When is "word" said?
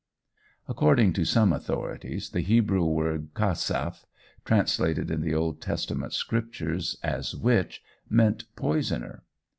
2.85-3.35